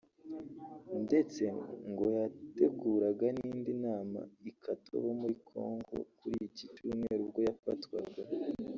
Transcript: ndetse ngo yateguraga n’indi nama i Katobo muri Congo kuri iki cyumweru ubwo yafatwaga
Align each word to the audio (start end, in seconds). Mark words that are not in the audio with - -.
ndetse 1.03 1.43
ngo 1.91 2.05
yateguraga 2.17 3.27
n’indi 3.37 3.73
nama 3.85 4.19
i 4.49 4.51
Katobo 4.63 5.07
muri 5.19 5.35
Congo 5.49 5.95
kuri 6.17 6.37
iki 6.47 6.65
cyumweru 6.75 7.21
ubwo 7.25 7.39
yafatwaga 7.49 8.21